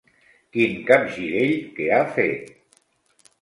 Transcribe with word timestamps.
Quin 0.55 0.71
capgirell 0.87 1.53
que 1.77 1.87
ha 1.99 2.01
fet! 2.17 2.51